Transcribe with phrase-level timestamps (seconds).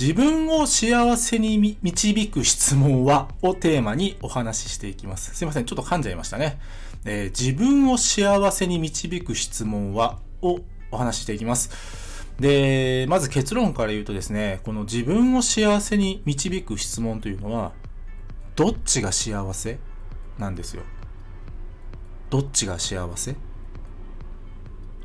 [0.00, 5.34] 自分を幸せに導く質問はをテーマにお話ししていきます。
[5.34, 6.58] すいません、ちょっと噛んじゃいましたね。
[7.04, 10.60] えー自分を幸せに導く質問はを
[10.90, 12.24] お話ししていきます。
[12.38, 17.72] で、まず結論から言うとですね、この自分を幸せに導く質問というのは、
[18.56, 19.78] どっちが幸せ？
[20.38, 20.82] なんですよ。
[22.30, 23.36] どっちが幸せ？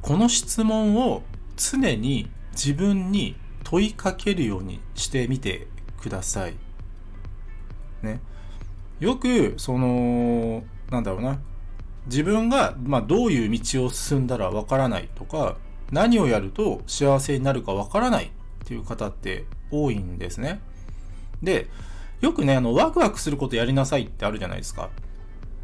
[0.00, 1.24] この質問を
[1.56, 3.34] 常に自分に
[3.68, 5.66] 問いかけるようにしてみて
[6.00, 6.54] ください。
[8.00, 8.20] ね。
[9.00, 11.40] よく、その、なんだろうな。
[12.06, 15.56] 自分が、まあ、どういう道を進んだらわからないとか、
[15.90, 18.28] 何をやると幸せになるかわからないっ
[18.64, 20.60] ていう方って多いんですね。
[21.42, 21.66] で、
[22.20, 24.90] よくね、あの、ワクワクすることやりなさいってあるじゃないですか。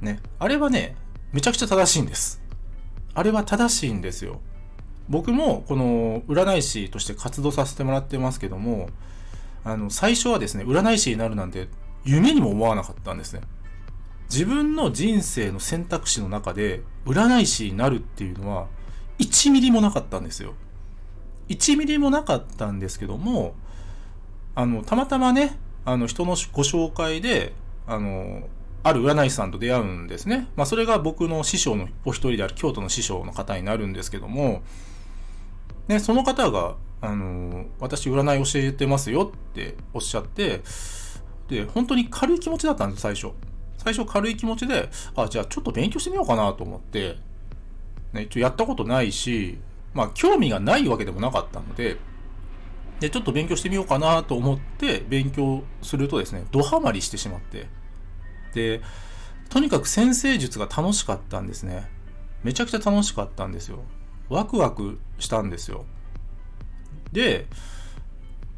[0.00, 0.20] ね。
[0.40, 0.96] あれはね、
[1.32, 2.42] めちゃくちゃ正しいんです。
[3.14, 4.40] あれは正しいんですよ。
[5.08, 8.88] 僕もこの占い師として活動させてもらってますけども、
[9.64, 11.68] あの、最初はですね、占い師になるなんて
[12.04, 13.42] 夢にも思わなかったんですね。
[14.30, 18.66] 自分の人生の選択肢の中で占い師になるっていうのは
[19.18, 20.54] 1ミリもなかったんですよ。
[21.48, 23.54] 1ミリもなかったんですけども、
[24.54, 27.52] あの、たまたまね、あの、人のご紹介で、
[27.86, 28.42] あの、
[28.84, 30.48] ある占い師さんと出会うんですね。
[30.56, 34.62] まあ、それが僕の師匠のお一人である京都の師匠の方になるんですけども、
[35.88, 40.62] ね、その方が、あの、私占い教えてますよっておっしゃって、
[41.48, 43.32] で、本当に軽い気持ちだったんです、最初。
[43.78, 47.16] 最初軽い気持ちで、あ、じゃあちょっと勉強してみようかなと思って、
[48.12, 49.58] ね、一応やったことないし、
[49.94, 51.98] まあ、興味がないわけでもなかったので、
[53.00, 57.66] で、ちょっと勉強してみようかなと思って勉強するとですね、ドハマりしてしまって、
[58.54, 58.80] で、
[59.48, 61.90] とにかく先生術が楽しかったんですね。
[62.42, 63.80] めちゃくちゃ楽しかったんですよ。
[64.28, 65.84] ワクワクしたんですよ。
[67.12, 67.46] で、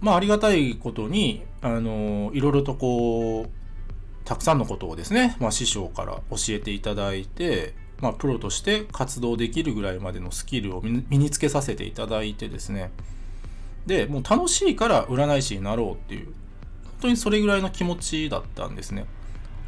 [0.00, 3.50] まあありがたいことに、あの、いろいろとこう、
[4.24, 12.90] たくさんのことをですね、まあ師匠から教えていただいて、まあプロとして活動できるぐらいまでのスキルを身につけさせていただいてですね、
[13.86, 16.34] で、もう楽しいから占い師になろうっていう、本
[17.02, 19.06] 当にそれぐらいの気持ちだったんですね。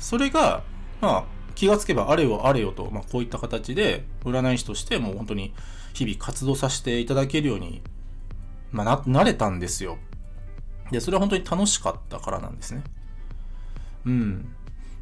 [0.02, 0.62] それが、
[1.00, 1.24] まあ、
[1.54, 5.54] 気がつけばあれよあれよと、まあ、こういった形で占い師としてもう本当に
[5.94, 7.82] 日々活動させていただけるように、
[8.72, 9.98] まあ、な、なれたんですよ。
[10.90, 12.82] で、それは本当に楽しかったからなんですね。
[14.04, 14.54] うん。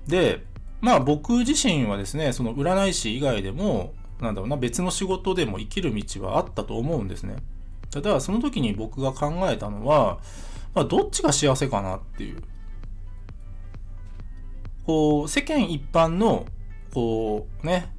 [0.06, 0.44] で、
[0.80, 7.36] まあ僕自身はですね、その占い師以外でも、なんだろうな、別の仕事でも生きる道はあったと思うんですね。
[7.90, 10.18] ただ、その時に僕が考えたのは、
[10.74, 12.42] まあ、どっちが幸せかなっていう。
[14.86, 16.46] こう、世間一般の、
[16.92, 17.92] こう、ね、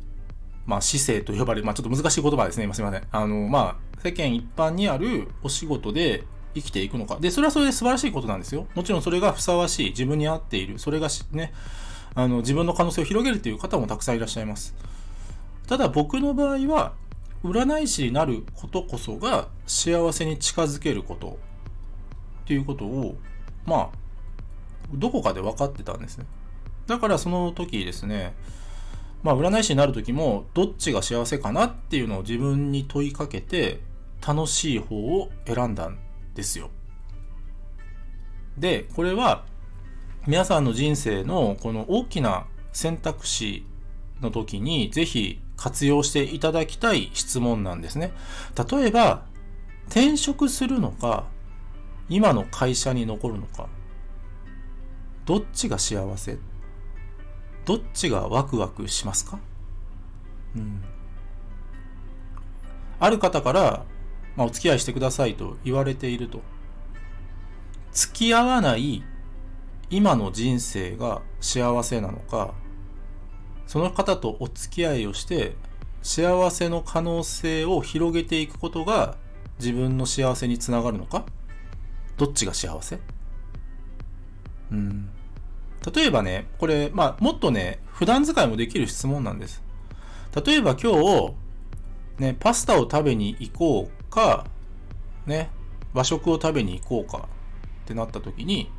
[0.66, 2.66] まあ、市政と呼ばれる、まあ、ちょっと難しい言葉ですね。
[2.66, 3.04] 今すいません。
[3.12, 6.24] あの、まあ、世間一般にあるお仕事で
[6.56, 7.18] 生きていくのか。
[7.20, 8.68] で、それはそれで素晴らしいことなんですよ。
[8.76, 11.54] もちろんそれがふさわしい、自分に合っている、それがしね、
[12.16, 14.76] あの、自分の可能性を広げるという方もたくさんいらっしゃいます。
[15.68, 16.94] ただ僕の場合は、
[17.44, 21.40] 占い師になることこそが幸せに近づけること
[22.44, 23.16] っていうことを、
[23.66, 23.90] まあ、
[24.94, 26.26] どこかで分かってたんですね。
[26.88, 28.36] だからその時ですね、
[29.24, 33.82] まあ占い師になる時もどっちが幸せかなっていうのを自分に問いかけて
[34.26, 35.98] 楽しい方を選んだん
[36.34, 36.70] ですよ。
[38.58, 39.46] で、これは
[40.28, 43.66] 皆さんの人生のこの大きな選択肢
[44.22, 48.14] の時にぜひ活用していただきたい質問なんですね。
[48.72, 49.26] 例えば、
[49.88, 51.26] 転職するのか、
[52.10, 53.68] 今の会社に残るのか、
[55.26, 56.38] どっちが幸せ？
[57.66, 59.40] どっちがワクワクしますか？
[60.56, 60.84] うん。
[63.00, 63.86] ある方から、
[64.36, 66.42] まあ、お付き合いしてくださいと言われていると。
[67.92, 69.04] 付き合わない
[69.90, 72.54] 今の人生が幸せなのか、
[73.68, 75.56] その方とお付き合いをして
[76.02, 79.18] 幸せの可能性を広げていくことが
[79.60, 81.26] 自分の幸せにつながるのか？
[82.18, 83.00] どっちが幸せ？
[84.72, 85.10] うん。
[85.94, 89.64] 例えばね、これ、まあ、もっとね、普段使いもできる質問なんです。
[90.46, 91.34] 例えば今日、
[92.20, 94.46] ね、パスタを食べに行こうか、
[95.26, 95.50] ね、
[95.94, 97.28] 和食を食べに行こうか
[97.84, 98.72] ってなった時に、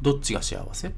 [0.00, 0.88] どっちが幸せ？
[0.88, 0.96] って。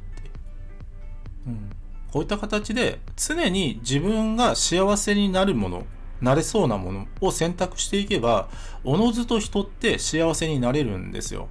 [1.46, 1.70] うん。
[2.10, 5.86] こういった形で常に自分が幸せになるもの、
[6.20, 8.48] なれそうなものを選択していけば、
[8.84, 11.48] おのずと人って幸せになれるんですよ。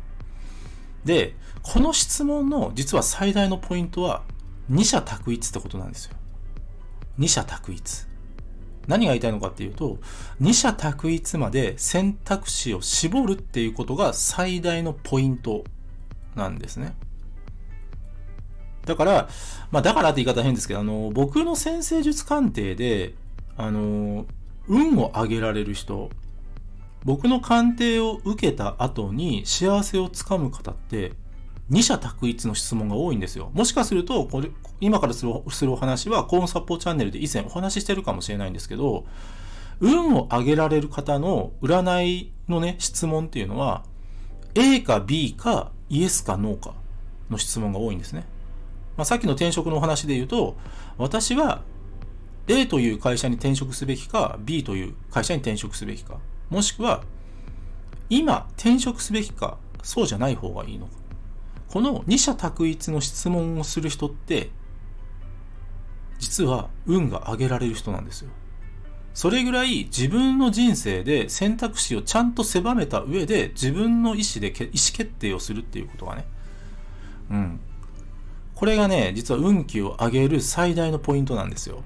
[1.06, 4.24] で、この質問の実は最大のポイントは、
[4.70, 6.16] 二者択一ってことなんですよ。
[7.18, 8.06] 二者択一。
[8.88, 10.00] 何が言いたいのかっていうと、
[10.40, 15.64] 二者択一まで選択肢を絞るっていうことが最大のポイント
[16.36, 16.96] なんですね。
[18.86, 19.30] だから、
[19.72, 23.14] まあだからって言い方変ですけど、あの、僕の先生術鑑定で、
[23.56, 24.26] あの、
[24.68, 26.10] 運を上げられる人、
[27.06, 31.14] 僕の鑑定を受けた後に幸せをつかむ方って、
[31.70, 33.52] 二者択一の質問が多いんですよ。
[33.54, 39.06] もしかすると、これ、今からするするお話は、コーンサポチャンネルで以前お話ししてるかもしれないんですけど、
[39.80, 43.84] 運を上げられる方の占いのね、質問っていうのは、
[44.56, 46.74] A か B かイエスかノーか
[47.30, 48.26] の質問が多いんですね。
[48.96, 50.56] まあ、さっきの転職のお話で言うと、
[50.98, 51.64] 私は
[52.48, 56.20] A という会社に転職すべきか、B という会社に転職すべきか、
[56.54, 57.04] もしくは、
[58.12, 60.94] 今転職すべきか、そうじゃない方がいいのか。
[61.68, 64.52] この二者択一の質問をする人って、
[66.20, 68.30] 実は運が上げられる人なんですよ。
[69.16, 76.26] それぐらい自分の人生で選択肢をちゃんと狭めた上で自分の意思で意思決定をするっていうことがね。
[77.32, 77.60] うん。
[78.54, 81.84] これがね、実は運気を上げる最大のポイントなんですよ。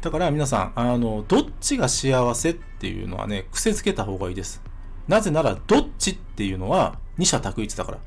[0.00, 4.62] だから皆さん、あの、どっちが幸せっていうのはね、癖つけた方がいいです。
[5.08, 7.98] なぜなら、どっちっていうのは二者択一だから。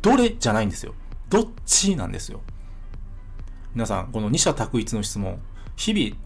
[0.00, 0.94] どれじゃないんですよ。
[1.28, 2.40] どっちなんですよ。
[3.74, 5.40] 皆さん、この二者択一の質問、
[5.76, 6.16] 日々、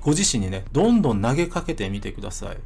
[0.00, 2.56] ご自身にね、どんどん投げかけてみてください。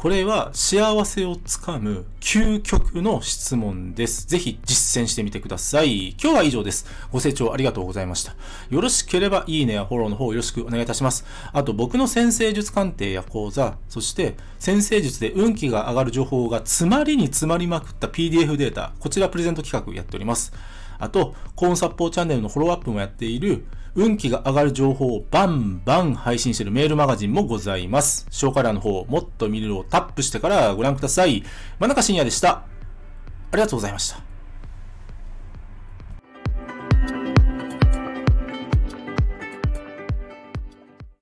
[0.00, 4.26] これは幸せをつかむ究極の質問です。
[4.26, 6.12] ぜひ実践してみてください。
[6.12, 6.86] 今日は以上です。
[7.12, 8.34] ご清聴ありがとうございました。
[8.70, 11.26] よろしければいいねやフォローの方よろしくお願いいたします。
[11.52, 20.54] あと僕の先生術鑑定や講座、そして先生術で運気が上がる情報が詰まりに詰まりまくった PDF データ、こちらプレゼント企画やっております。
[20.98, 28.26] あと、コーンサッポーチャンネルのフォローアップもやっている運気が上がる情報をバンバン配信しているメールマガジンもございます。
[28.30, 31.42] 紹介欄の方、もっと見るをタップしてからご覧ください。
[31.78, 32.50] 真中深也でした。
[32.50, 32.64] あ
[33.56, 34.29] りがとうございました。